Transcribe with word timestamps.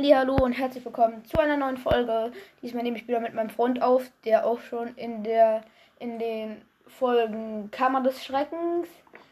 Hallo 0.00 0.36
und 0.36 0.52
herzlich 0.52 0.84
willkommen 0.84 1.24
zu 1.24 1.40
einer 1.40 1.56
neuen 1.56 1.76
Folge. 1.76 2.30
Diesmal 2.62 2.84
nehme 2.84 2.96
ich 2.96 3.08
wieder 3.08 3.18
mit 3.18 3.34
meinem 3.34 3.50
Freund 3.50 3.82
auf, 3.82 4.04
der 4.24 4.46
auch 4.46 4.60
schon 4.60 4.94
in 4.94 5.24
der 5.24 5.62
in 5.98 6.20
den 6.20 6.62
Folgen 6.86 7.72
Kammer 7.72 8.00
des 8.00 8.24
Schreckens, 8.24 8.86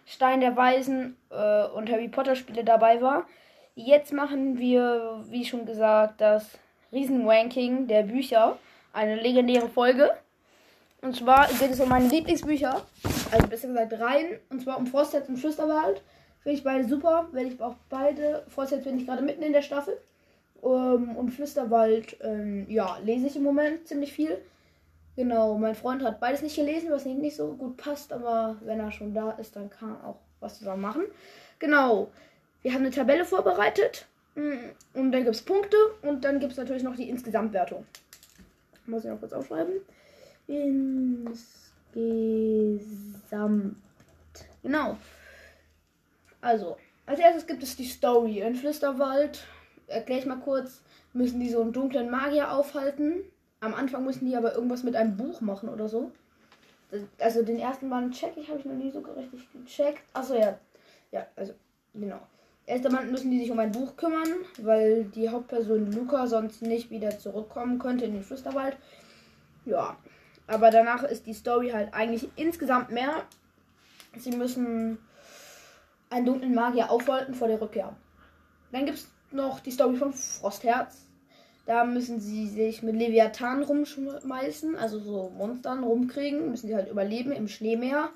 Stein 0.06 0.40
der 0.40 0.56
Weisen 0.56 1.16
äh, 1.30 1.66
und 1.68 1.88
Harry 1.88 2.08
Potter 2.08 2.34
Spiele 2.34 2.64
dabei 2.64 3.00
war. 3.00 3.28
Jetzt 3.76 4.12
machen 4.12 4.58
wir, 4.58 5.22
wie 5.28 5.44
schon 5.44 5.66
gesagt, 5.66 6.20
das 6.20 6.58
Riesenranking 6.90 7.86
der 7.86 8.02
Bücher. 8.02 8.58
Eine 8.92 9.14
legendäre 9.14 9.68
Folge. 9.68 10.16
Und 11.00 11.14
zwar 11.14 11.46
geht 11.46 11.70
es 11.70 11.78
um 11.78 11.88
meine 11.88 12.08
Lieblingsbücher. 12.08 12.82
Also 13.30 13.46
besser 13.46 13.68
gesagt 13.68 13.92
rein. 14.00 14.40
Und 14.50 14.62
zwar 14.62 14.78
um 14.78 14.88
Frostherz 14.88 15.28
und 15.28 15.36
Flüsterwald. 15.36 16.02
Finde 16.42 16.58
ich 16.58 16.64
beide 16.64 16.88
super. 16.88 17.28
Werde 17.30 17.50
ich 17.50 17.60
auch 17.60 17.76
beide. 17.88 18.44
Frostherz 18.48 18.82
bin 18.82 18.98
ich 18.98 19.06
gerade 19.06 19.22
mitten 19.22 19.44
in 19.44 19.52
der 19.52 19.62
Staffel. 19.62 19.96
Um, 20.66 21.16
und 21.16 21.30
Flüsterwald, 21.30 22.16
ähm, 22.22 22.66
ja, 22.68 22.98
lese 23.04 23.28
ich 23.28 23.36
im 23.36 23.44
Moment 23.44 23.86
ziemlich 23.86 24.12
viel. 24.12 24.36
Genau, 25.14 25.56
mein 25.56 25.76
Freund 25.76 26.02
hat 26.02 26.18
beides 26.18 26.42
nicht 26.42 26.56
gelesen, 26.56 26.90
was 26.90 27.06
ihm 27.06 27.18
nicht 27.18 27.36
so 27.36 27.52
gut 27.52 27.76
passt, 27.76 28.12
aber 28.12 28.56
wenn 28.62 28.80
er 28.80 28.90
schon 28.90 29.14
da 29.14 29.30
ist, 29.30 29.54
dann 29.54 29.70
kann 29.70 29.90
er 29.90 30.08
auch 30.08 30.16
was 30.40 30.58
zusammen 30.58 30.82
machen. 30.82 31.04
Genau, 31.60 32.10
wir 32.62 32.72
haben 32.72 32.80
eine 32.80 32.90
Tabelle 32.90 33.24
vorbereitet 33.24 34.06
mm, 34.34 34.54
und 34.94 35.12
dann 35.12 35.22
gibt 35.22 35.36
es 35.36 35.42
Punkte 35.42 35.76
und 36.02 36.24
dann 36.24 36.40
gibt 36.40 36.50
es 36.50 36.58
natürlich 36.58 36.82
noch 36.82 36.96
die 36.96 37.10
Insgesamtwertung. 37.10 37.86
Muss 38.86 39.04
ich 39.04 39.10
noch 39.10 39.20
kurz 39.20 39.34
aufschreiben. 39.34 39.74
Insgesamt. 40.48 41.36
Genau. 44.64 44.96
Also, 46.40 46.76
als 47.06 47.20
erstes 47.20 47.46
gibt 47.46 47.62
es 47.62 47.76
die 47.76 47.86
Story. 47.86 48.40
In 48.40 48.56
Flüsterwald 48.56 49.46
erkläre 49.86 50.20
ich 50.20 50.26
mal 50.26 50.36
kurz, 50.38 50.82
müssen 51.12 51.40
die 51.40 51.50
so 51.50 51.60
einen 51.60 51.72
dunklen 51.72 52.10
Magier 52.10 52.52
aufhalten. 52.52 53.24
Am 53.60 53.74
Anfang 53.74 54.04
müssen 54.04 54.26
die 54.26 54.36
aber 54.36 54.54
irgendwas 54.54 54.82
mit 54.82 54.96
einem 54.96 55.16
Buch 55.16 55.40
machen 55.40 55.68
oder 55.68 55.88
so. 55.88 56.10
Also 57.18 57.42
den 57.42 57.58
ersten 57.58 57.90
Band 57.90 58.14
check 58.14 58.36
ich, 58.36 58.48
habe 58.48 58.60
ich 58.60 58.64
noch 58.64 58.74
nie 58.74 58.90
so 58.90 59.00
richtig 59.00 59.48
gecheckt. 59.52 60.02
Achso, 60.12 60.34
ja. 60.34 60.58
Ja, 61.10 61.26
also, 61.36 61.54
genau. 61.94 62.20
Erster 62.66 62.90
Band 62.90 63.10
müssen 63.10 63.30
die 63.30 63.38
sich 63.38 63.50
um 63.50 63.58
ein 63.58 63.72
Buch 63.72 63.96
kümmern, 63.96 64.28
weil 64.58 65.04
die 65.04 65.28
Hauptperson 65.28 65.92
Luca 65.92 66.26
sonst 66.26 66.62
nicht 66.62 66.90
wieder 66.90 67.18
zurückkommen 67.18 67.78
könnte 67.78 68.04
in 68.04 68.12
den 68.12 68.22
Flüsterwald. 68.22 68.76
Ja. 69.64 69.96
Aber 70.48 70.70
danach 70.70 71.02
ist 71.02 71.26
die 71.26 71.34
Story 71.34 71.70
halt 71.70 71.92
eigentlich 71.92 72.28
insgesamt 72.36 72.90
mehr. 72.90 73.24
Sie 74.16 74.30
müssen 74.30 74.98
einen 76.10 76.26
dunklen 76.26 76.54
Magier 76.54 76.90
aufhalten 76.90 77.34
vor 77.34 77.48
der 77.48 77.60
Rückkehr. 77.60 77.96
Dann 78.72 78.86
gibt 78.86 78.98
es 78.98 79.08
noch 79.32 79.60
die 79.60 79.70
Story 79.70 79.96
von 79.96 80.12
Frostherz. 80.12 81.06
Da 81.66 81.84
müssen 81.84 82.20
sie 82.20 82.46
sich 82.46 82.82
mit 82.82 82.94
Leviathan 82.94 83.64
rumschmeißen, 83.64 84.76
also 84.76 85.00
so 85.00 85.30
Monstern 85.36 85.82
rumkriegen, 85.82 86.50
müssen 86.50 86.68
sie 86.68 86.76
halt 86.76 86.88
überleben 86.88 87.32
im 87.32 87.48
Schneemeer. 87.48 88.10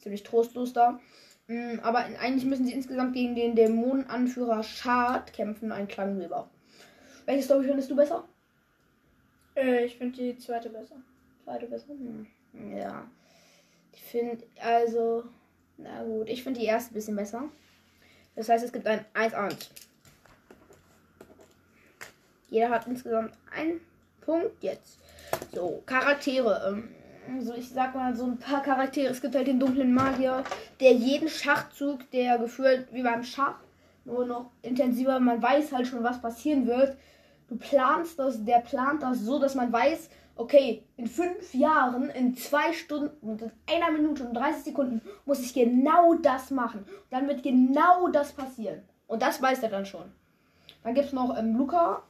Ziemlich 0.00 0.22
trostlos 0.22 0.74
da. 0.74 1.00
Mm, 1.46 1.80
aber 1.82 1.98
eigentlich 1.98 2.44
müssen 2.44 2.66
sie 2.66 2.74
insgesamt 2.74 3.14
gegen 3.14 3.34
den 3.34 3.54
Dämonenanführer 3.54 4.62
Schad 4.62 5.32
kämpfen, 5.32 5.72
ein 5.72 5.88
Klangweber. 5.88 6.48
Welche 7.24 7.42
Story 7.42 7.64
findest 7.64 7.90
du 7.90 7.96
besser? 7.96 8.24
Äh, 9.56 9.84
ich 9.84 9.96
finde 9.96 10.16
die 10.16 10.38
zweite 10.38 10.68
besser. 10.68 10.96
Zweite 11.44 11.66
besser? 11.66 11.88
Hm. 11.88 12.26
Ja. 12.76 13.10
Ich 13.92 14.02
finde, 14.02 14.44
also, 14.60 15.24
na 15.78 16.04
gut, 16.04 16.28
ich 16.28 16.42
finde 16.42 16.60
die 16.60 16.66
erste 16.66 16.92
ein 16.92 16.94
bisschen 16.94 17.16
besser. 17.16 17.44
Das 18.36 18.48
heißt, 18.48 18.64
es 18.64 18.72
gibt 18.72 18.86
ein 18.86 19.04
1-1. 19.14 19.70
Jeder 22.50 22.70
hat 22.70 22.86
insgesamt 22.86 23.32
einen 23.56 23.80
Punkt 24.20 24.62
jetzt. 24.62 24.98
So, 25.54 25.82
Charaktere. 25.86 26.62
Ähm, 26.68 27.40
so, 27.40 27.54
ich 27.54 27.70
sag 27.70 27.94
mal 27.94 28.14
so 28.14 28.24
ein 28.24 28.38
paar 28.38 28.62
Charaktere. 28.62 29.10
Es 29.10 29.22
gibt 29.22 29.34
halt 29.34 29.46
den 29.46 29.60
dunklen 29.60 29.94
Magier, 29.94 30.42
der 30.80 30.92
jeden 30.92 31.28
Schachzug, 31.28 32.10
der 32.10 32.38
gefühlt 32.38 32.88
wie 32.92 33.02
beim 33.02 33.22
Schach, 33.22 33.56
nur 34.04 34.26
noch 34.26 34.50
intensiver, 34.62 35.20
man 35.20 35.40
weiß 35.42 35.72
halt 35.72 35.86
schon, 35.86 36.02
was 36.02 36.20
passieren 36.20 36.66
wird. 36.66 36.96
Du 37.48 37.56
planst 37.56 38.18
das, 38.18 38.44
der 38.44 38.58
plant 38.58 39.02
das 39.02 39.20
so, 39.20 39.38
dass 39.38 39.54
man 39.54 39.72
weiß, 39.72 40.08
okay, 40.36 40.82
in 40.96 41.06
fünf 41.06 41.52
Jahren, 41.54 42.10
in 42.10 42.34
zwei 42.36 42.72
Stunden, 42.72 43.38
in 43.38 43.50
einer 43.74 43.90
Minute 43.92 44.24
und 44.24 44.34
30 44.34 44.64
Sekunden 44.64 45.02
muss 45.26 45.40
ich 45.40 45.52
genau 45.52 46.14
das 46.14 46.50
machen. 46.50 46.84
Dann 47.10 47.28
wird 47.28 47.42
genau 47.42 48.08
das 48.08 48.32
passieren. 48.32 48.82
Und 49.06 49.22
das 49.22 49.42
weiß 49.42 49.62
er 49.62 49.68
dann 49.68 49.86
schon. 49.86 50.10
Dann 50.82 50.94
gibt 50.94 51.08
es 51.08 51.12
noch 51.12 51.36
ähm, 51.36 51.56
Luca, 51.56 52.02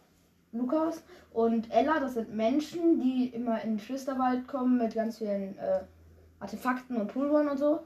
Lukas 0.53 1.03
und 1.33 1.71
Ella, 1.71 2.01
das 2.01 2.15
sind 2.15 2.35
Menschen, 2.35 3.01
die 3.01 3.29
immer 3.29 3.63
in 3.63 3.71
den 3.71 3.79
Flüsterwald 3.79 4.49
kommen 4.49 4.79
mit 4.79 4.95
ganz 4.95 5.19
vielen 5.19 5.57
äh, 5.59 5.81
Artefakten 6.41 6.97
und 6.97 7.13
Pulvern 7.13 7.49
und 7.49 7.59
so. 7.59 7.81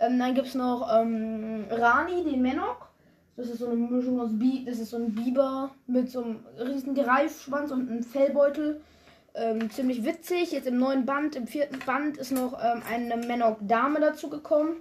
Ähm, 0.00 0.18
dann 0.18 0.34
gibt 0.34 0.48
es 0.48 0.54
noch 0.54 0.88
ähm, 0.92 1.66
Rani, 1.70 2.24
den 2.24 2.42
Menok. 2.42 2.88
Das 3.36 3.48
ist 3.48 3.58
so 3.58 3.66
eine 3.66 3.76
Mischung 3.76 4.20
aus 4.20 4.30
Bi 4.32 4.64
das 4.66 4.80
ist 4.80 4.90
so 4.90 4.96
ein 4.96 5.14
Biber 5.14 5.70
mit 5.86 6.10
so 6.10 6.24
einem 6.24 6.44
riesen 6.58 6.94
Greifschwanz 6.94 7.70
und 7.70 7.88
einem 7.88 8.02
Fellbeutel. 8.02 8.80
Ähm, 9.34 9.70
ziemlich 9.70 10.04
witzig. 10.04 10.50
Jetzt 10.50 10.66
im 10.66 10.78
neuen 10.78 11.06
Band, 11.06 11.36
im 11.36 11.46
vierten 11.46 11.78
Band 11.86 12.16
ist 12.16 12.32
noch 12.32 12.54
ähm, 12.54 12.82
eine 12.90 13.16
Menok-Dame 13.16 14.00
dazu 14.00 14.28
gekommen. 14.28 14.78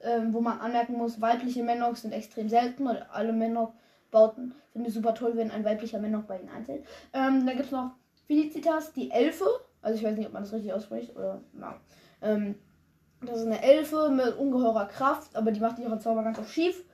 Ähm, 0.00 0.32
wo 0.32 0.40
man 0.40 0.60
anmerken 0.60 0.92
muss, 0.96 1.20
weibliche 1.20 1.64
Menoks 1.64 2.02
sind 2.02 2.12
extrem 2.12 2.48
selten, 2.48 2.84
weil 2.84 3.04
alle 3.10 3.32
Menok 3.32 3.72
Bauten. 4.10 4.54
Finde 4.72 4.88
ich 4.88 4.94
super 4.94 5.14
toll, 5.14 5.36
wenn 5.36 5.50
ein 5.50 5.64
weiblicher 5.64 6.00
Mann 6.00 6.12
noch 6.12 6.24
bei 6.24 6.38
ihnen 6.38 6.50
einzählt. 6.50 6.84
Ähm, 7.12 7.46
dann 7.46 7.56
gibt 7.56 7.66
es 7.66 7.72
noch 7.72 7.92
Felicitas, 8.26 8.92
die 8.92 9.10
Elfe. 9.10 9.46
Also 9.82 9.98
ich 9.98 10.04
weiß 10.04 10.16
nicht, 10.16 10.26
ob 10.26 10.32
man 10.32 10.42
das 10.42 10.52
richtig 10.52 10.72
ausspricht 10.72 11.14
oder 11.16 11.40
na. 11.52 11.76
Ähm, 12.22 12.56
das 13.20 13.40
ist 13.40 13.46
eine 13.46 13.62
Elfe 13.62 14.10
mit 14.10 14.36
ungeheurer 14.36 14.86
Kraft, 14.86 15.34
aber 15.34 15.50
die 15.50 15.60
macht 15.60 15.78
ihre 15.78 15.98
Zauber 15.98 16.22
ganz 16.22 16.38
auf 16.38 16.52
schief. 16.52 16.84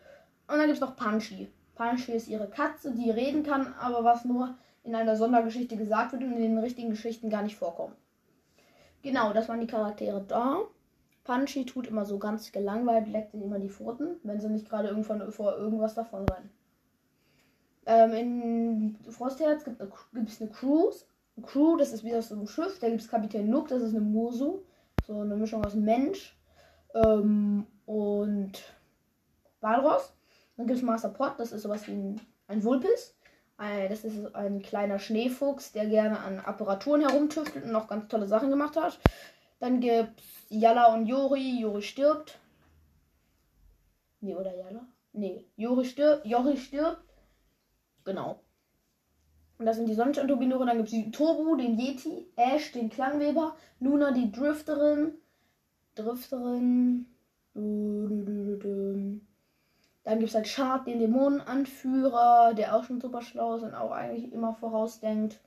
Und 0.47 0.57
dann 0.59 0.67
gibt 0.67 0.75
es 0.75 0.81
noch 0.81 0.97
Panchi. 0.97 1.51
Panchi 1.75 2.13
ist 2.13 2.29
ihre 2.29 2.49
Katze, 2.49 2.93
die 2.93 3.11
reden 3.11 3.43
kann, 3.43 3.75
aber 3.81 4.05
was 4.05 4.25
nur 4.25 4.55
in 4.85 4.95
einer 4.95 5.17
Sondergeschichte 5.17 5.77
gesagt 5.77 6.13
wird 6.13 6.23
und 6.23 6.33
in 6.33 6.43
den 6.43 6.59
richtigen 6.59 6.91
Geschichten 6.91 7.31
gar 7.31 7.43
nicht 7.43 7.57
vorkommt. 7.57 7.97
Genau, 9.03 9.33
das 9.33 9.49
waren 9.49 9.61
die 9.61 9.67
Charaktere 9.67 10.25
da. 10.27 10.59
Panchi 11.25 11.65
tut 11.65 11.87
immer 11.87 12.05
so 12.05 12.19
ganz 12.19 12.53
gelangweilt, 12.53 13.09
leckt 13.09 13.33
sich 13.33 13.43
immer 13.43 13.59
die 13.59 13.71
Pfoten, 13.71 14.17
wenn 14.23 14.41
sie 14.41 14.49
nicht 14.49 14.69
gerade 14.69 14.89
irgendwann 14.89 15.33
vor 15.33 15.57
irgendwas 15.57 15.95
davon 15.95 16.27
rennen. 16.29 16.51
Ähm, 17.87 18.13
in 18.13 18.99
Frostherz 19.11 19.65
gibt 19.65 19.81
es 19.81 20.41
eine 20.41 20.51
Cruise. 20.51 21.05
Crew, 21.43 21.77
das 21.77 21.93
ist 21.93 22.05
wieder 22.05 22.23
so 22.23 22.37
ein 22.37 22.47
Schiff. 22.47 22.79
Da 22.79 22.89
gibt 22.89 23.01
es 23.01 23.09
Kapitän 23.09 23.51
Nook, 23.51 23.69
das 23.69 23.83
ist 23.83 23.91
eine 23.91 24.01
Musu. 24.01 24.61
So 25.07 25.21
eine 25.21 25.37
Mischung 25.37 25.65
aus 25.65 25.75
Mensch 25.75 26.37
ähm, 26.95 27.67
und 27.87 28.53
Walross. 29.61 30.15
Dann 30.57 30.67
gibt 30.67 30.79
es 30.79 30.85
Master 30.85 31.09
Pot, 31.09 31.35
das 31.39 31.53
ist 31.53 31.63
sowas 31.63 31.87
wie 31.89 31.93
ein, 31.93 32.21
ein 32.47 32.63
Vulpis. 32.63 33.15
Ein, 33.57 33.89
das 33.89 34.05
ist 34.05 34.35
ein 34.35 34.63
kleiner 34.63 34.99
Schneefuchs, 34.99 35.73
der 35.73 35.87
gerne 35.87 36.21
an 36.21 36.39
Apparaturen 36.41 37.03
herumtüftelt 37.03 37.65
und 37.65 37.73
noch 37.73 37.89
ganz 37.89 38.09
tolle 38.09 38.27
Sachen 38.27 38.51
gemacht 38.51 38.77
hat. 38.77 38.99
Dann 39.59 39.81
gibt 39.81 40.21
es 40.21 40.47
Yala 40.49 40.95
und 40.95 41.07
Jori. 41.07 41.61
Jori 41.61 41.83
stirbt. 41.83 42.39
Nee, 44.21 44.35
oder 44.35 44.57
Yala? 44.57 44.87
Nee, 45.13 45.45
Jori 45.57 45.85
stirbt. 45.85 46.25
Jori 46.25 46.57
stirbt. 46.57 47.03
Genau. 48.05 48.41
Und 49.59 49.67
das 49.67 49.77
sind 49.77 49.89
die 49.89 49.95
Sonnenschein-Turbinure. 49.95 50.67
Dann 50.67 50.77
gibt 50.79 50.89
es 50.89 50.95
die 50.95 51.11
Tobu, 51.11 51.57
den 51.57 51.79
Yeti, 51.79 52.27
Ash, 52.37 52.73
den 52.73 52.91
Klangweber, 52.91 53.57
Luna, 53.81 54.11
die 54.13 54.31
Drifterin. 54.33 55.15
Drifterin. 55.95 57.07
Dann 60.05 60.19
gibt 60.19 60.29
es 60.29 60.35
halt 60.35 60.49
Shard, 60.49 60.87
den 60.87 60.99
Dämonenanführer, 60.99 62.53
der 62.55 62.77
auch 62.77 62.85
schon 62.85 63.01
super 63.01 63.23
schlau 63.23 63.57
ist 63.57 63.63
und 63.63 63.75
auch 63.75 63.93
eigentlich 63.93 64.33
immer 64.33 64.55
vorausdenkt. 64.55 65.41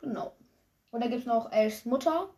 Genau. 0.00 0.32
Und 0.90 1.00
dann 1.00 1.10
gibt 1.10 1.22
es 1.22 1.26
noch 1.26 1.50
Ashs 1.50 1.84
Mutter. 1.86 2.28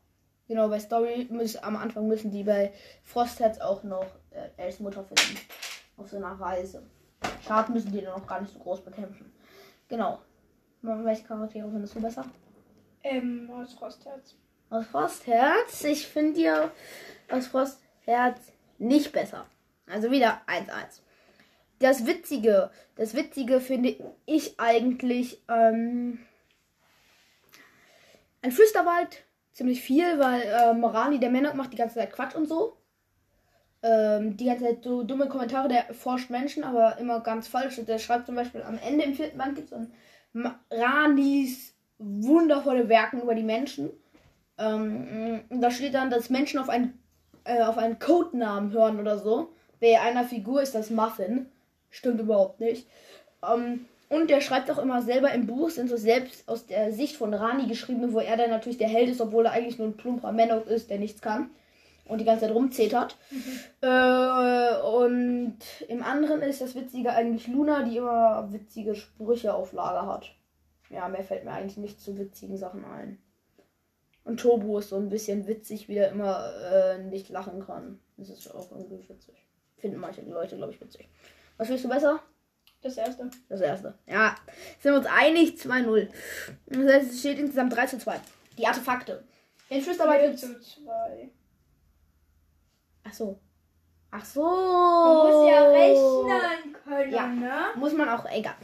Genau, 0.47 0.69
bei 0.69 0.79
Story 0.79 1.27
müssen, 1.31 1.63
am 1.63 1.77
Anfang 1.77 2.09
müssen 2.09 2.31
die 2.31 2.45
bei 2.45 2.73
Frostherz 3.03 3.59
auch 3.59 3.83
noch 3.83 4.07
äh, 4.31 4.49
Ashs 4.57 4.81
Mutter 4.81 5.05
finden. 5.05 5.39
Auf 5.97 6.09
so 6.09 6.17
einer 6.17 6.41
Reise. 6.41 6.89
Schaden 7.47 7.75
müssen 7.75 7.93
die 7.93 8.01
dann 8.01 8.15
auch 8.15 8.27
gar 8.27 8.41
nicht 8.41 8.53
so 8.53 8.59
groß 8.59 8.81
bekämpfen. 8.83 9.33
Genau. 9.89 10.21
Welche 10.83 11.25
Charaktere 11.25 11.71
findest 11.71 11.95
du 11.97 12.01
besser? 12.01 12.25
Ähm, 13.03 13.51
aus 13.51 13.75
Frostherz. 13.75 14.37
Aus 14.71 14.87
Frostherz? 14.87 15.85
Ich 15.85 16.07
finde 16.07 16.41
ja 16.41 16.71
aus 17.31 17.47
Frostherz 17.47 18.53
nicht 18.79 19.13
besser. 19.13 19.47
Also 19.87 20.11
wieder 20.11 20.41
1-1. 20.47 21.01
Das 21.81 22.07
Witzige, 22.07 22.71
das 22.97 23.15
Witzige 23.15 23.61
finde 23.61 23.97
ich 24.27 24.59
eigentlich 24.59 25.43
ähm, 25.49 26.19
ein 28.43 28.53
Flüsterwald 28.53 29.25
ziemlich 29.53 29.83
viel, 29.83 30.19
weil 30.19 30.43
ähm, 30.43 30.85
Rani 30.85 31.21
der 31.21 31.31
Männer 31.31 31.55
macht 31.55 31.73
die 31.73 31.77
ganze 31.77 31.97
Zeit 31.97 32.13
Quatsch 32.13 32.35
und 32.35 32.47
so. 32.47 32.78
Ähm, 33.83 34.37
die 34.37 34.47
ganze 34.47 34.65
Zeit 34.65 34.83
so 34.83 35.03
dumme 35.03 35.29
Kommentare, 35.29 35.69
der 35.69 35.95
forscht 35.95 36.31
Menschen, 36.31 36.65
aber 36.65 36.99
immer 36.99 37.21
ganz 37.21 37.49
falsch. 37.49 37.81
Der 37.87 37.99
schreibt 37.99 38.27
zum 38.27 38.35
Beispiel 38.35 38.63
am 38.63 38.79
Ende 38.79 39.05
im 39.05 39.15
vierten 39.15 39.39
Band 39.39 39.57
gibt 39.57 39.73
es 39.73 39.89
Ranis 40.71 41.75
wundervolle 41.99 42.89
Werken 42.89 43.23
über 43.23 43.35
die 43.35 43.43
Menschen. 43.43 43.91
Ähm, 44.59 45.43
da 45.51 45.71
steht 45.71 45.95
dann, 45.95 46.11
dass 46.11 46.31
Menschen 46.31 46.59
auf 46.59 46.69
einen, 46.69 46.99
äh, 47.45 47.63
auf 47.63 47.79
einen 47.79 47.99
Codenamen 47.99 48.73
hören 48.73 49.01
oder 49.01 49.19
so. 49.19 49.51
Bei 49.81 50.01
einer 50.01 50.25
Figur 50.25 50.63
ist 50.63 50.75
das 50.75 50.91
Muffin. 50.91 51.47
Stimmt 51.91 52.21
überhaupt 52.21 52.61
nicht. 52.61 52.87
Ähm, 53.49 53.87
und 54.09 54.31
der 54.31 54.41
schreibt 54.41 54.71
auch 54.71 54.79
immer 54.79 55.03
selber 55.03 55.33
im 55.33 55.47
Buch, 55.47 55.71
sind 55.71 55.89
so 55.89 55.97
selbst 55.97 56.49
aus 56.49 56.67
der 56.67 56.93
Sicht 56.93 57.17
von 57.17 57.35
Rani 57.35 57.67
geschrieben, 57.67 58.13
wo 58.13 58.21
er 58.21 58.37
dann 58.37 58.51
natürlich 58.51 58.79
der 58.79 58.89
Held 58.89 59.11
ist, 59.11 59.21
obwohl 59.21 59.47
er 59.47 59.53
eigentlich 59.53 59.79
nur 59.79 59.89
ein 59.89 59.97
plumper 59.97 60.33
Menok 60.33 60.67
ist, 60.67 60.91
der 60.91 60.99
nichts 60.99 61.21
kann 61.21 61.51
und 62.09 62.19
die 62.21 62.25
ganze 62.25 62.47
Zeit 62.47 62.55
rumzetert. 62.55 63.17
Äh, 63.81 64.81
und 64.83 65.59
im 65.89 66.03
anderen 66.03 66.43
ist 66.43 66.61
das 66.61 66.75
Witzige 66.75 67.13
eigentlich 67.13 67.47
Luna, 67.49 67.83
die 67.85 67.97
immer 67.99 68.53
witzige 68.53 68.95
Sprüche 68.95 69.55
auf 69.55 69.73
Lager 69.73 70.07
hat. 70.07 70.35
Ja, 70.91 71.09
mehr 71.09 71.23
fällt 71.23 71.45
mir 71.45 71.53
eigentlich 71.53 71.77
nicht 71.77 72.01
zu 72.01 72.19
witzigen 72.19 72.57
Sachen 72.57 72.85
ein. 72.85 73.19
Und 74.25 74.41
Tobu 74.41 74.79
ist 74.79 74.91
so 74.91 74.97
ein 74.97 75.09
bisschen 75.09 75.47
witzig, 75.47 75.89
wie 75.89 75.97
er 75.97 76.11
immer 76.11 76.53
äh, 76.73 76.99
nicht 76.99 77.29
lachen 77.29 77.65
kann. 77.65 77.99
Das 78.17 78.29
ist 78.29 78.55
auch 78.55 78.71
irgendwie 78.73 79.09
witzig. 79.09 79.47
Finden 79.77 79.99
manche 80.01 80.23
Leute, 80.23 80.57
glaube 80.57 80.73
ich, 80.73 80.81
witzig. 80.81 81.09
Was 81.57 81.69
willst 81.69 81.85
du 81.85 81.89
besser? 81.89 82.21
Das 82.83 82.97
erste. 82.97 83.31
Das 83.49 83.61
erste. 83.61 83.95
Ja, 84.07 84.37
sind 84.81 84.93
wir 84.93 84.99
uns 84.99 85.07
einig, 85.07 85.55
2-0. 85.61 86.09
Das 86.67 86.93
heißt, 86.93 87.11
es 87.13 87.21
steht 87.21 87.39
insgesamt 87.39 87.75
3 87.75 87.87
zu 87.87 87.99
2. 87.99 88.21
Die 88.57 88.67
Artefakte. 88.67 89.25
Flüsterwald 89.69 90.21
Vier 90.21 90.29
gibt's. 90.31 90.43
zu 90.43 90.61
zwei. 90.61 91.31
Ach 93.09 93.13
so. 93.15 93.39
Ach 94.11 94.25
so. 94.25 94.43
Man 94.43 95.17
muss 95.17 95.51
ja 95.51 95.63
rechnen 95.69 96.77
können, 96.85 97.13
Ja. 97.13 97.27
ne? 97.27 97.53
Muss 97.77 97.93
man 97.93 98.09
auch, 98.09 98.25
egal. 98.31 98.55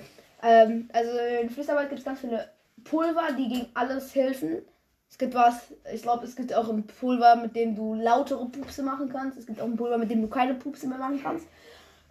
Ähm, 0.43 0.89
also 0.93 1.11
in 1.43 1.51
Flüsterwald 1.51 1.89
gibt 1.89 2.01
es 2.01 2.05
ganz 2.05 2.21
viele 2.21 2.49
Pulver, 2.85 3.33
die 3.37 3.49
gegen 3.49 3.67
alles 3.75 4.15
helfen. 4.15 4.63
Es 5.11 5.19
gibt 5.19 5.35
was, 5.35 5.73
ich 5.93 6.03
glaube, 6.03 6.25
es 6.25 6.35
gibt 6.35 6.53
auch 6.55 6.69
ein 6.69 6.87
Pulver, 6.87 7.37
mit 7.37 7.55
dem 7.55 7.77
du 7.77 7.95
lautere 7.95 8.45
Pupse 8.47 8.83
machen 8.83 9.09
kannst. 9.11 9.39
Es 9.39 9.47
gibt 9.47 9.61
auch 9.61 9.67
ein 9.67 9.77
Pulver, 9.77 9.97
mit 9.99 10.11
dem 10.11 10.23
du 10.23 10.29
keine 10.29 10.55
Pupse 10.55 10.87
mehr 10.89 10.99
machen 10.99 11.21
kannst. 11.23 11.47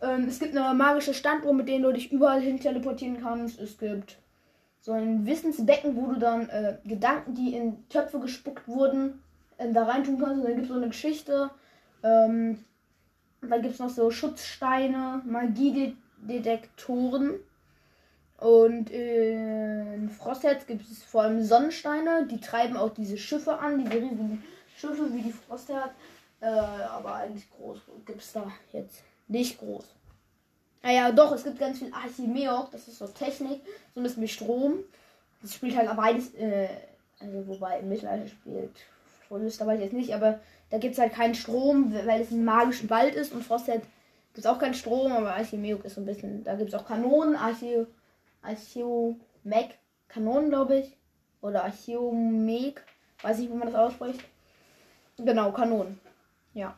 Ähm, 0.02 0.26
es 0.28 0.40
gibt 0.40 0.56
eine 0.56 0.74
magische 0.74 1.14
Standuhr, 1.14 1.54
mit 1.54 1.68
der 1.68 1.80
du 1.80 1.92
dich 1.92 2.12
überall 2.12 2.42
hin 2.42 2.60
teleportieren 2.60 3.22
kannst. 3.22 3.60
Es 3.60 3.78
gibt 3.78 4.18
so 4.82 4.94
ein 4.94 5.26
Wissensbecken, 5.26 5.96
wo 5.96 6.14
du 6.14 6.20
dann 6.20 6.50
äh, 6.50 6.78
Gedanken, 6.86 7.34
die 7.36 7.56
in 7.56 7.88
Töpfe 7.90 8.20
gespuckt 8.20 8.68
wurden, 8.68 9.22
äh, 9.58 9.72
da 9.72 9.84
reintun 9.84 10.20
kannst. 10.20 10.38
Und 10.38 10.44
dann 10.44 10.54
gibt 10.56 10.64
es 10.64 10.70
so 10.70 10.76
eine 10.78 10.88
Geschichte. 10.88 11.50
Ähm, 12.04 12.64
dann 13.42 13.62
gibt 13.62 13.74
es 13.74 13.80
noch 13.80 13.90
so 13.90 14.10
Schutzsteine, 14.12 15.22
Magiedetektoren. 15.26 17.40
Und 18.38 18.90
in 18.90 20.10
Frostherz 20.10 20.66
gibt 20.66 20.90
es 20.90 21.04
vor 21.04 21.24
allem 21.24 21.44
Sonnensteine. 21.44 22.26
Die 22.30 22.40
treiben 22.42 22.78
auch 22.78 22.94
diese 22.94 23.18
Schiffe 23.18 23.60
an, 23.60 23.80
diese 23.80 23.94
riesigen 23.94 24.44
Schiffe 24.76 25.14
wie 25.14 25.22
die 25.22 25.32
Frostherz. 25.32 25.92
Äh, 26.42 26.48
aber 26.48 27.16
eigentlich 27.16 27.50
groß 27.52 27.80
gibt 28.06 28.22
es 28.22 28.34
da 28.34 28.52
jetzt 28.74 29.02
nicht 29.30 29.60
groß. 29.60 29.86
Naja, 30.82 31.14
doch, 31.14 31.32
es 31.32 31.46
gibt 31.46 31.58
ganz 31.58 31.80
viel 31.80 31.94
Archimeok, 31.94 32.70
das 32.72 32.90
ist 32.90 33.00
so 33.00 33.08
Technik, 33.08 33.62
so 33.94 34.02
ein 34.02 34.04
bisschen 34.04 34.28
Strom. 34.28 34.80
Das 35.42 35.54
spielt 35.54 35.78
halt 35.78 35.96
beides, 35.96 36.36
äh, 36.36 36.68
also 37.20 37.48
wobei 37.48 37.80
im 37.80 37.88
Mittelalter 37.88 38.28
spielt 38.28 38.76
Flüsterwald 39.30 39.80
jetzt 39.80 39.94
nicht, 39.94 40.14
aber 40.14 40.42
da 40.74 40.80
gibt 40.80 40.94
es 40.94 41.00
halt 41.00 41.14
keinen 41.14 41.36
Strom, 41.36 41.94
weil 41.94 42.22
es 42.22 42.32
ein 42.32 42.44
magischen 42.44 42.90
Wald 42.90 43.14
ist 43.14 43.32
und 43.32 43.44
Frostherz 43.44 43.84
gibt 44.34 44.40
es 44.40 44.48
auch 44.48 44.58
keinen 44.58 44.74
Strom, 44.74 45.12
aber 45.12 45.36
Archimeok 45.36 45.86
ist 45.86 45.94
so 45.94 46.02
ein 46.02 46.06
bisschen, 46.08 46.44
da 46.44 46.56
gibt 46.56 46.70
es 46.70 46.74
auch 46.74 46.88
Kanonen, 46.88 47.36
Archeo, 47.36 47.86
Archeomeg, 48.42 49.78
Kanonen 50.08 50.50
glaube 50.50 50.78
ich, 50.80 50.98
oder 51.42 51.64
Archeomeg, 51.64 52.84
weiß 53.22 53.38
nicht, 53.38 53.52
wie 53.52 53.56
man 53.56 53.68
das 53.68 53.76
ausspricht. 53.76 54.22
Genau, 55.20 55.52
Kanonen, 55.52 56.00
ja. 56.56 56.76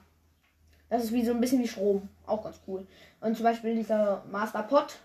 Das 0.90 1.06
ist 1.06 1.14
wie 1.14 1.24
so 1.24 1.32
ein 1.32 1.40
bisschen 1.40 1.64
wie 1.64 1.68
Strom, 1.70 2.10
auch 2.28 2.44
ganz 2.44 2.60
cool. 2.68 2.86
Und 3.22 3.38
zum 3.38 3.46
Beispiel 3.46 3.76
dieser 3.76 4.26
Master 4.30 4.64
Pot 4.64 4.98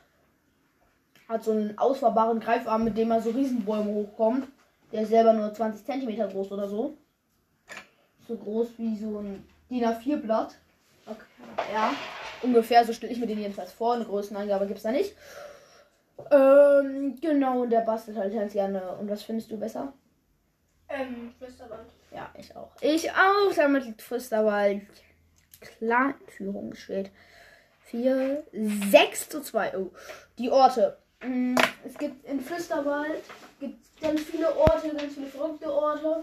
hat 1.29 1.45
so 1.45 1.53
einen 1.53 1.79
ausfahrbaren 1.79 2.41
Greifarm, 2.41 2.83
mit 2.83 2.99
dem 2.99 3.13
er 3.13 3.23
so 3.23 3.31
Riesenbäume 3.31 3.95
hochkommt. 3.95 4.49
Der 4.91 5.03
ist 5.03 5.11
selber 5.11 5.33
nur 5.33 5.55
20 5.55 5.87
cm 5.87 6.29
groß 6.33 6.51
oder 6.51 6.69
so. 6.69 6.97
So 8.31 8.37
groß 8.37 8.69
wie 8.79 8.97
so 8.97 9.19
ein 9.19 9.45
DIN 9.69 9.85
A4-Blatt. 9.85 10.55
Okay. 11.05 11.73
Ja, 11.75 11.93
ungefähr, 12.43 12.85
so 12.85 12.93
stelle 12.93 13.13
ich 13.13 13.19
mir 13.19 13.27
den 13.27 13.41
jedenfalls 13.41 13.73
vor. 13.73 13.95
Eine 13.95 14.05
Größenangabe 14.05 14.69
gibt 14.69 14.77
es 14.77 14.85
da 14.85 14.93
nicht. 14.93 15.17
Ähm, 16.31 17.19
genau, 17.21 17.63
und 17.63 17.71
der 17.71 17.81
bastelt 17.81 18.17
halt 18.17 18.33
ganz 18.33 18.53
gerne. 18.53 18.93
Und 19.01 19.11
was 19.11 19.25
findest 19.25 19.51
du 19.51 19.59
besser? 19.59 19.93
Ähm, 20.89 21.35
Flüsterwald. 21.39 21.89
Ja, 22.15 22.31
ich 22.39 22.55
auch. 22.55 22.71
Ich 22.81 23.11
auch, 23.11 23.53
damit 23.57 23.87
liegt 23.87 24.01
Flüsterwald 24.01 24.83
klar 25.61 26.15
Führung 26.29 26.77
steht. 26.77 27.11
4, 27.87 28.45
6 28.93 29.29
zu 29.29 29.43
2. 29.43 29.77
Oh, 29.77 29.91
die 30.39 30.51
Orte. 30.51 30.99
Mm, 31.21 31.57
Es 31.85 31.99
gibt 31.99 32.25
in 32.27 32.41
Flüsterwald 32.41 33.25
gibt's 33.59 33.91
ganz 34.01 34.21
viele 34.21 34.57
Orte, 34.57 34.95
ganz 34.95 35.15
viele 35.15 35.27
verrückte 35.27 35.73
Orte. 35.73 36.23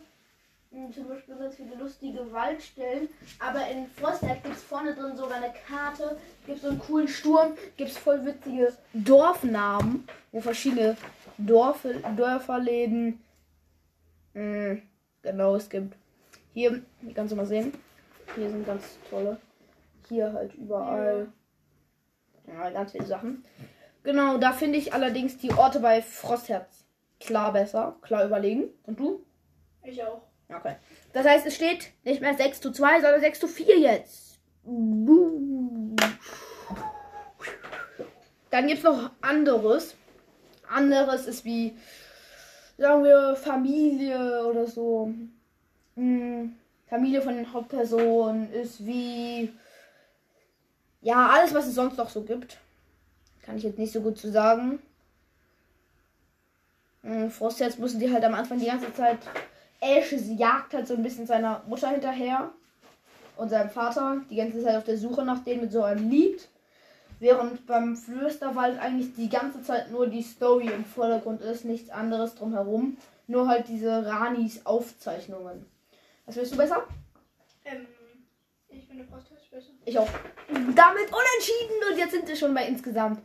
Zum 0.93 1.07
Beispiel 1.07 1.35
ganz 1.35 1.55
viele 1.55 1.75
lustige 1.75 2.31
Waldstellen. 2.31 3.09
Aber 3.39 3.67
in 3.69 3.87
Frostberg 3.87 4.43
gibt 4.43 4.55
es 4.55 4.63
vorne 4.63 4.93
drin 4.93 5.15
sogar 5.15 5.37
eine 5.37 5.53
Karte. 5.67 6.17
Gibt 6.45 6.61
so 6.61 6.69
einen 6.69 6.79
coolen 6.79 7.07
Sturm. 7.07 7.53
Gibt 7.77 7.91
es 7.91 7.97
voll 7.97 8.25
witzige 8.25 8.73
Dorfnamen, 8.93 10.07
wo 10.31 10.41
verschiedene 10.41 10.95
Dorfe, 11.37 12.01
Dörfer 12.15 12.59
leben. 12.59 13.23
Mm, 14.33 14.77
Genau, 15.27 15.55
es 15.57 15.69
gibt 15.69 15.93
hier, 16.53 16.81
hier 17.01 17.13
kannst 17.13 17.33
du 17.33 17.35
mal 17.35 17.45
sehen, 17.45 17.73
hier 18.35 18.49
sind 18.49 18.65
ganz 18.65 18.97
tolle, 19.09 19.37
hier 20.07 20.31
halt 20.31 20.53
überall, 20.55 21.27
ja, 22.47 22.69
ganz 22.69 22.93
viele 22.93 23.05
Sachen. 23.05 23.43
Genau, 24.03 24.37
da 24.37 24.53
finde 24.53 24.77
ich 24.77 24.93
allerdings 24.93 25.37
die 25.37 25.51
Orte 25.51 25.81
bei 25.81 26.01
Frostherz 26.01 26.85
klar 27.19 27.51
besser, 27.51 27.97
klar 28.01 28.25
überlegen. 28.25 28.69
Und 28.83 29.01
du? 29.01 29.21
Okay. 30.57 30.75
Das 31.13 31.25
heißt, 31.25 31.45
es 31.45 31.55
steht 31.55 31.91
nicht 32.03 32.21
mehr 32.21 32.35
6 32.35 32.61
zu 32.61 32.71
2, 32.71 33.01
sondern 33.01 33.21
6 33.21 33.39
zu 33.39 33.47
4 33.47 33.79
jetzt. 33.79 34.39
Dann 38.49 38.67
gibt 38.67 38.79
es 38.79 38.83
noch 38.83 39.11
anderes. 39.21 39.95
Anderes 40.69 41.27
ist 41.27 41.45
wie, 41.45 41.77
sagen 42.77 43.03
wir, 43.03 43.35
Familie 43.35 44.45
oder 44.45 44.67
so. 44.67 45.13
Hm, 45.95 46.55
Familie 46.87 47.21
von 47.21 47.35
den 47.35 47.53
Hauptpersonen 47.53 48.51
ist 48.51 48.85
wie, 48.85 49.53
ja, 51.01 51.29
alles, 51.29 51.53
was 51.53 51.67
es 51.67 51.75
sonst 51.75 51.97
noch 51.97 52.09
so 52.09 52.23
gibt. 52.23 52.57
Kann 53.43 53.57
ich 53.57 53.63
jetzt 53.63 53.79
nicht 53.79 53.93
so 53.93 54.01
gut 54.01 54.17
zu 54.17 54.31
sagen. 54.31 54.79
Hm, 57.03 57.31
Frostherz 57.31 57.77
mussten 57.77 57.99
die 57.99 58.11
halt 58.11 58.23
am 58.25 58.33
Anfang 58.33 58.59
die 58.59 58.65
ganze 58.65 58.93
Zeit 58.93 59.19
Ash 59.79 60.11
jagt 60.11 60.73
halt 60.73 60.87
so 60.87 60.95
ein 60.95 61.03
bisschen 61.03 61.27
seiner 61.27 61.63
Mutter 61.67 61.89
hinterher 61.89 62.51
und 63.37 63.49
seinem 63.49 63.69
Vater 63.69 64.21
die 64.29 64.35
ganze 64.35 64.63
Zeit 64.63 64.75
auf 64.75 64.83
der 64.83 64.97
Suche 64.97 65.23
nach 65.23 65.43
denen 65.43 65.61
mit 65.61 65.71
so 65.71 65.83
einem 65.83 66.09
Lied. 66.09 66.47
Während 67.19 67.65
beim 67.65 67.95
Flüsterwald 67.95 68.79
eigentlich 68.79 69.15
die 69.15 69.29
ganze 69.29 69.63
Zeit 69.63 69.91
nur 69.91 70.07
die 70.07 70.21
Story 70.21 70.67
im 70.67 70.85
Vordergrund 70.85 71.41
ist, 71.41 71.65
nichts 71.65 71.89
anderes 71.89 72.35
drumherum. 72.35 72.97
Nur 73.25 73.47
halt 73.47 73.67
diese 73.67 74.05
Ranis 74.05 74.65
Aufzeichnungen. 74.65 75.65
Was 76.25 76.35
willst 76.35 76.53
du 76.53 76.57
besser? 76.57 76.83
Ähm, 77.65 77.87
ich 78.69 78.85
finde 78.87 79.03
Frosthölz 79.03 79.45
besser. 79.49 79.71
Ich 79.85 79.97
auch. 79.97 80.09
Damit 80.49 80.75
unentschieden 80.75 81.91
und 81.91 81.97
jetzt 81.97 82.11
sind 82.11 82.27
wir 82.27 82.35
schon 82.35 82.53
bei 82.53 82.67
insgesamt. 82.67 83.19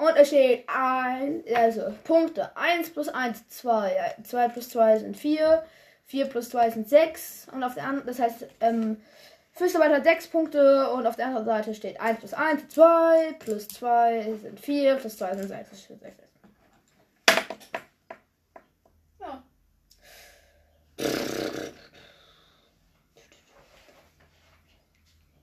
Und 0.00 0.16
es 0.16 0.28
steht 0.28 0.64
ein, 0.66 1.44
also 1.54 1.92
Punkte. 2.04 2.56
1 2.56 2.88
plus 2.88 3.08
1, 3.08 3.50
2. 3.50 4.14
2 4.24 4.48
plus 4.48 4.70
2 4.70 4.98
sind 5.00 5.14
4. 5.14 5.62
4 6.06 6.26
plus 6.26 6.48
2 6.48 6.70
sind 6.70 6.88
6. 6.88 7.48
Und 7.52 7.62
auf 7.62 7.74
der 7.74 7.84
anderen, 7.84 8.06
das 8.06 8.18
heißt, 8.18 8.46
ähm, 8.60 8.96
Fürsterwald 9.52 9.92
hat 9.92 10.04
6 10.04 10.28
Punkte 10.28 10.90
und 10.92 11.06
auf 11.06 11.16
der 11.16 11.26
anderen 11.26 11.44
Seite 11.44 11.74
steht 11.74 12.00
1 12.00 12.18
plus 12.18 12.32
1, 12.32 12.68
2. 12.68 13.34
Plus 13.40 13.68
2 13.68 14.36
sind 14.40 14.58
4. 14.58 14.94
Plus 14.96 15.18
2 15.18 15.36
sind 15.36 15.48
6. 15.48 15.68
Das 15.68 15.82
steht 15.82 16.00
6. 16.00 16.16
Ja. 19.20 19.42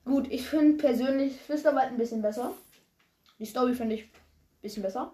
Gut, 0.03 0.31
ich 0.31 0.49
finde 0.49 0.77
persönlich 0.77 1.39
Flüsterwald 1.41 1.89
ein 1.89 1.97
bisschen 1.97 2.23
besser. 2.23 2.53
Die 3.37 3.45
Story 3.45 3.75
finde 3.75 3.93
ich 3.93 4.09
bisschen 4.67 4.83
besser. 4.83 5.13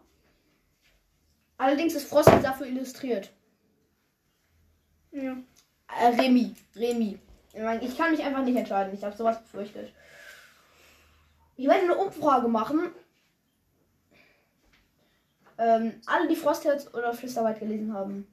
Allerdings 1.58 1.94
ist 1.94 2.10
Frost 2.10 2.30
dafür 2.42 2.68
illustriert. 2.68 3.32
Ja. 5.12 5.38
Äh, 5.88 6.08
Remy. 6.20 6.56
Remy. 6.76 7.20
Ich, 7.54 7.62
mein, 7.62 7.82
ich 7.82 7.98
kann 7.98 8.12
mich 8.12 8.24
einfach 8.24 8.44
nicht 8.44 8.58
entscheiden. 8.58 8.94
Ich 8.94 9.04
habe 9.04 9.16
sowas 9.16 9.42
befürchtet. 9.42 9.94
Ich 11.56 11.68
werde 11.68 11.84
eine 11.84 11.96
Umfrage 11.96 12.48
machen. 12.48 12.90
Ähm, 15.60 16.02
alle, 16.08 16.28
die 16.28 16.36
Frostherz 16.36 16.92
oder 16.94 17.14
Flüsterwald 17.14 17.60
gelesen 17.60 17.94
haben, 17.94 18.28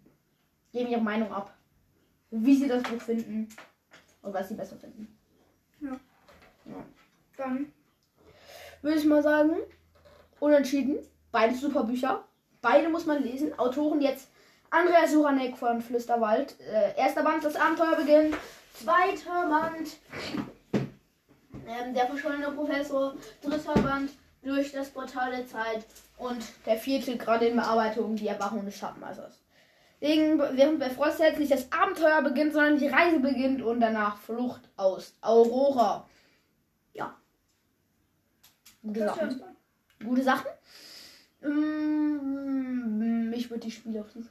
geben 0.73 0.91
ihre 0.91 1.03
Meinung 1.03 1.31
ab. 1.33 1.55
Wie 2.31 2.57
sie 2.57 2.69
das 2.69 2.83
Buch 2.83 3.00
finden 3.00 3.49
und 4.23 4.33
was 4.33 4.49
sie 4.49 4.55
besser 4.55 4.77
finden. 4.77 5.19
Dann. 7.37 7.73
Würde 8.81 8.99
ich 8.99 9.05
mal 9.05 9.23
sagen, 9.23 9.57
unentschieden. 10.41 10.99
Beide 11.33 11.55
super 11.55 11.85
Bücher. 11.85 12.25
Beide 12.61 12.89
muss 12.89 13.07
man 13.07 13.23
lesen. 13.23 13.59
Autoren 13.59 14.01
jetzt 14.01 14.29
Andreas 14.71 15.13
Suranek 15.13 15.57
von 15.57 15.81
Flüsterwald. 15.81 16.57
Äh, 16.61 16.99
erster 16.99 17.23
Band, 17.23 17.45
das 17.45 17.57
Abenteuer 17.57 17.97
beginnt. 17.97 18.37
Zweiter 18.75 19.49
Band, 19.49 19.99
ähm, 21.67 21.95
der 21.95 22.07
verschollene 22.07 22.51
Professor. 22.51 23.15
Dritter 23.43 23.75
Band, 23.75 24.11
durch 24.43 24.73
das 24.73 24.91
Portal 24.91 25.31
der 25.31 25.47
Zeit. 25.47 25.85
Und 26.19 26.43
der 26.67 26.77
vierte 26.77 27.17
gerade 27.17 27.47
in 27.47 27.57
Bearbeitung, 27.57 28.17
die 28.17 28.29
Erwachung 28.29 28.65
des 28.65 28.77
Schattenmeisters. 28.77 29.39
Wegen, 30.01 30.39
während 30.39 30.79
bei 30.79 30.89
Frostherz 30.89 31.39
nicht 31.39 31.53
das 31.53 31.71
Abenteuer 31.73 32.23
beginnt, 32.23 32.55
sondern 32.55 32.79
die 32.79 32.89
Reise 32.89 33.21
beginnt 33.21 33.61
und 33.61 33.81
danach 33.81 34.17
Flucht 34.19 34.63
aus 34.77 35.15
Aurora. 35.21 36.09
Ja. 36.95 37.15
Gute 38.83 39.13
Gute 40.04 40.23
Sachen. 40.23 40.47
Mm, 41.42 43.33
Ich 43.35 43.50
würde 43.50 43.61
die 43.66 43.71
Spiele 43.71 44.00
auf 44.00 44.12
diese. 44.14 44.28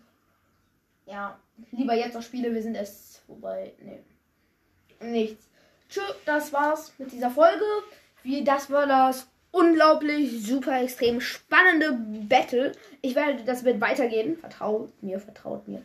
Ja, 1.06 1.40
lieber 1.72 1.96
jetzt 1.96 2.14
noch 2.14 2.22
Spiele, 2.22 2.54
wir 2.54 2.62
sind 2.62 2.76
es. 2.76 3.22
Wobei, 3.28 3.74
nee. 3.82 4.00
Nichts. 5.02 5.48
Tschö, 5.90 6.02
das 6.26 6.54
war's 6.54 6.94
mit 7.00 7.12
dieser 7.12 7.32
Folge. 7.32 7.64
Wie, 8.22 8.44
das 8.44 8.70
war 8.70 8.86
das 8.86 9.28
unglaublich, 9.52 10.46
super, 10.46 10.82
extrem 10.82 11.20
spannende 11.22 11.94
Battle. 12.28 12.74
Ich 13.02 13.16
werde, 13.16 13.44
das 13.44 13.64
wird 13.64 13.82
weitergehen. 13.82 14.38
Vertraut 14.38 14.92
mir, 15.02 15.20
vertraut 15.20 15.68
mir. 15.68 15.82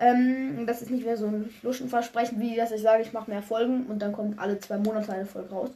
Ähm, 0.00 0.64
das 0.66 0.80
ist 0.80 0.90
nicht 0.90 1.04
mehr 1.04 1.16
so 1.16 1.26
ein 1.26 1.52
Luschenversprechen, 1.62 2.40
wie 2.40 2.54
das 2.54 2.70
ich 2.70 2.82
sage, 2.82 3.02
ich 3.02 3.12
mache 3.12 3.30
mehr 3.30 3.42
Folgen 3.42 3.86
und 3.86 4.00
dann 4.00 4.12
kommt 4.12 4.38
alle 4.38 4.58
zwei 4.60 4.78
Monate 4.78 5.12
eine 5.12 5.26
Folge 5.26 5.50
raus. 5.50 5.70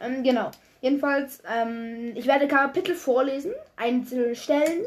Ähm, 0.00 0.22
genau. 0.22 0.50
Jedenfalls, 0.80 1.42
ähm, 1.50 2.12
ich 2.14 2.26
werde 2.26 2.48
Kapitel 2.48 2.94
vorlesen, 2.94 3.52
einzelne 3.76 4.34
Stellen. 4.34 4.86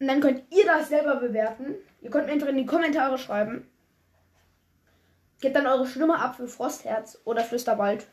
Und 0.00 0.08
dann 0.08 0.20
könnt 0.20 0.42
ihr 0.50 0.64
das 0.64 0.88
selber 0.88 1.16
bewerten. 1.16 1.74
Ihr 2.00 2.10
könnt 2.10 2.26
mir 2.26 2.32
einfach 2.32 2.48
in 2.48 2.56
die 2.56 2.66
Kommentare 2.66 3.18
schreiben. 3.18 3.68
Gebt 5.40 5.56
dann 5.56 5.66
eure 5.66 5.86
Stimme 5.86 6.18
ab 6.18 6.36
für 6.36 6.48
Frostherz 6.48 7.20
oder 7.24 7.42
Flüsterwald. 7.42 8.06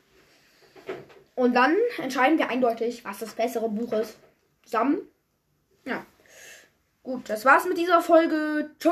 Und 1.35 1.53
dann 1.53 1.75
entscheiden 2.01 2.37
wir 2.37 2.49
eindeutig, 2.49 3.05
was 3.05 3.19
das 3.19 3.33
bessere 3.33 3.69
Buch 3.69 3.93
ist. 3.93 4.17
Zusammen. 4.63 5.01
Ja. 5.85 6.05
Gut, 7.03 7.29
das 7.29 7.45
war's 7.45 7.65
mit 7.65 7.77
dieser 7.77 8.01
Folge. 8.01 8.71
Tschö. 8.79 8.91